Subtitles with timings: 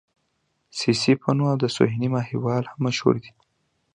[0.79, 3.31] سسي پنو او سوهني ماهيوال هم مشهور دي.